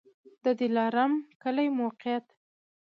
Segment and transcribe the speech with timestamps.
[0.43, 1.13] د دلارام
[1.43, 2.25] کلی موقعیت